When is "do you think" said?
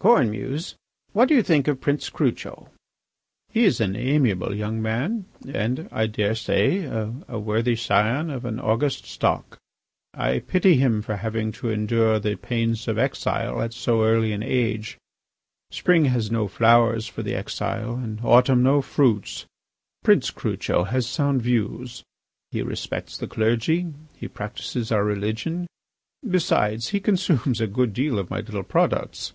1.28-1.66